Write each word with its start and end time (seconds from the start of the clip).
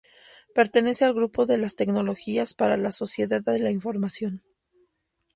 Pertenece 0.55 1.05
al 1.05 1.13
grupo 1.13 1.45
de 1.45 1.59
las 1.59 1.75
Tecnologías 1.75 2.55
para 2.55 2.75
la 2.75 2.91
Sociedad 2.91 3.39
de 3.43 3.59
la 3.59 3.69
información. 3.69 4.41